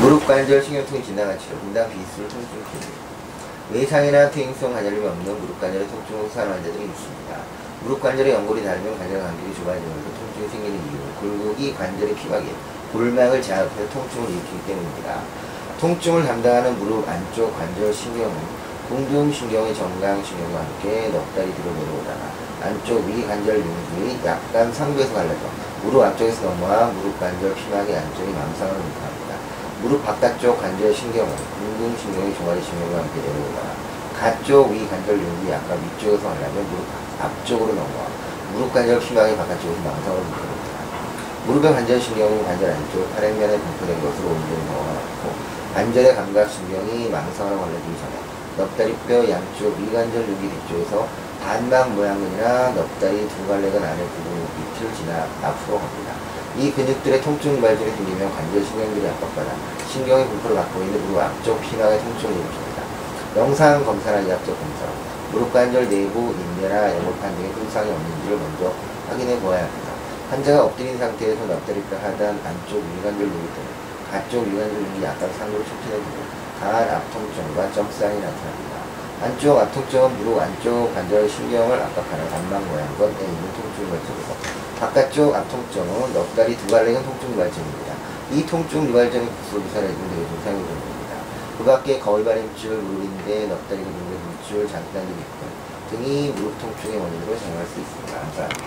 무릎 0.00 0.26
관절 0.26 0.62
신경통이 0.62 1.02
지나간 1.02 1.38
치료, 1.38 1.56
분당 1.58 1.88
비술 1.88 2.28
통증. 2.28 2.58
외상이나 3.70 4.30
퇴행성 4.30 4.72
관절염이 4.72 5.06
없는 5.06 5.40
무릎 5.40 5.60
관절의 5.60 5.88
통증을 5.88 6.24
호소하는 6.24 6.52
환자들이 6.54 6.84
있습니다. 6.84 7.36
무릎 7.82 8.00
관절의 8.02 8.32
연골이 8.34 8.62
닳으면 8.62 8.98
관절 8.98 9.20
간격이 9.20 9.54
좁아지면서 9.54 10.04
통증이 10.18 10.48
생기는 10.48 10.76
이유, 10.76 10.98
골격이 11.20 11.74
관절의 11.74 12.14
피박에 12.16 12.44
골막을 12.92 13.40
자극해서 13.40 13.88
통증을 13.90 14.30
일으키기 14.30 14.66
때문입니다. 14.66 15.20
통증을 15.80 16.24
담당하는 16.26 16.78
무릎 16.78 17.08
안쪽 17.08 17.56
관절 17.58 17.92
신경은 17.92 18.34
공중신경의 18.88 19.74
정강신경과 19.74 20.58
함께 20.58 21.08
넉 21.08 21.34
다리 21.34 21.52
뒤로 21.54 21.72
내려오다가 21.72 22.20
안쪽 22.62 23.06
위 23.06 23.26
관절 23.26 23.56
링이 23.56 24.20
약간 24.24 24.72
상부에서 24.72 25.14
갈라져 25.14 25.40
무릎 25.82 26.02
앞쪽에서 26.02 26.44
넘어와 26.44 26.86
무릎 26.88 27.18
관절 27.18 27.54
피막의 27.54 27.96
안쪽이 27.96 28.32
망상을 28.32 28.72
일으합니다. 28.72 29.43
무릎 29.82 30.04
바깥쪽 30.04 30.60
관절 30.60 30.94
신경은 30.94 31.34
공중신경의 31.58 32.34
종아리 32.36 32.62
신경과 32.62 32.98
함께 32.98 33.20
내려오다가 33.20 33.68
가쪽 34.18 34.70
위 34.70 34.86
관절 34.88 35.16
링이 35.16 35.50
약간 35.50 35.78
위쪽에서 35.78 36.22
갈라져 36.22 36.54
무릎 36.54 36.84
앞쪽으로 37.20 37.74
넘어와 37.74 38.06
무릎 38.52 38.72
관절 38.72 39.00
피막의 39.00 39.36
바깥쪽에서 39.36 39.80
망상을 39.82 40.18
일으킵니다. 40.18 40.74
무릎의 41.46 41.72
관절 41.72 42.00
신경은 42.00 42.44
관절 42.44 42.70
안쪽 42.70 43.14
팔행면에 43.14 43.58
분포된 43.58 44.00
것으로 44.00 44.28
옮기는 44.28 44.66
경우가 44.66 44.92
많고 44.92 45.32
관절의 45.74 46.14
감각 46.14 46.50
신경이 46.50 47.10
망상으로 47.10 47.58
걸려지기 47.58 47.96
전에 47.98 48.34
넙다리 48.56 48.96
뼈 49.08 49.28
양쪽 49.28 49.76
위 49.78 49.92
관절 49.92 50.22
여기 50.22 50.48
뒤쪽에서 50.48 51.06
반막 51.44 51.92
모양근이나 51.92 52.70
넙다리 52.70 53.28
두 53.28 53.46
갈래근 53.46 53.76
안에 53.76 54.02
부분 54.16 54.48
밑을 54.56 54.94
지나 54.96 55.28
앞으로 55.42 55.78
갑니다. 55.78 56.14
이 56.56 56.72
근육들의 56.72 57.20
통증 57.20 57.60
발전이 57.60 57.90
생기면 57.90 58.32
관절 58.34 58.64
신경들이 58.64 59.06
압박받아 59.08 59.52
신경의 59.86 60.26
분포를 60.26 60.56
갖고 60.56 60.80
있는 60.80 61.06
무릎 61.06 61.20
앞쪽 61.20 61.60
피막의 61.60 62.00
통증을 62.00 62.34
일으킵니다. 62.34 63.36
영상 63.36 63.84
검사나 63.84 64.20
이학적 64.20 64.58
검사, 64.58 64.86
무릎 65.32 65.52
관절 65.52 65.90
내부 65.90 66.32
인대나 66.32 66.96
연골판 66.96 67.36
등의 67.36 67.52
손상이 67.52 67.90
없는지를 67.90 68.38
먼저 68.38 68.72
확인해 69.10 69.38
보아야 69.40 69.64
합니다. 69.64 69.92
환자가 70.30 70.64
엎드린 70.64 70.96
상태에서 70.96 71.44
넙다리뼈 71.44 71.96
하단 71.98 72.40
안쪽 72.42 72.82
위관절 72.96 73.20
여기 73.20 73.48
때문에 73.52 73.74
가쪽 74.10 74.46
위관절 74.46 74.80
여기 74.80 75.04
약간 75.04 75.30
상으로 75.36 75.58
촉진해 75.58 75.96
주고 75.96 76.24
강한 76.58 76.88
앞통증과 76.88 77.70
점사인이 77.72 78.22
나타납니다. 78.22 78.83
안쪽 79.24 79.58
앞통증은 79.58 80.18
무릎 80.18 80.38
안쪽 80.38 80.92
관절 80.92 81.26
신경을 81.26 81.80
압박하는 81.80 82.28
반막 82.28 82.62
모양과 82.62 83.04
에 83.06 83.24
있는 83.24 83.52
통증 83.54 83.88
발전이고 83.88 84.36
바깥쪽 84.78 85.34
앞통증은 85.34 86.12
넉다리 86.12 86.54
두 86.58 86.66
갈래근 86.66 87.02
통증 87.02 87.34
발전입니다. 87.34 87.94
이 88.32 88.44
통증 88.44 88.86
유발전이 88.86 89.26
국소부사를 89.26 89.88
입은 89.88 90.10
되게 90.10 90.28
증상이 90.28 90.58
됩니다. 90.58 91.16
그 91.56 91.64
밖에 91.64 91.98
거울바림줄, 92.00 92.76
무릎인대, 92.76 93.46
넉다리 93.46 93.78
근육의 93.78 94.18
물줄, 94.26 94.68
장단이 94.68 95.08
있고 95.08 95.46
등이 95.88 96.28
무릎 96.36 96.60
통증의 96.60 97.00
원인으로 97.00 97.38
작용할 97.38 97.66
수 97.66 97.80
있습니다. 97.80 98.20
감사합니다. 98.20 98.60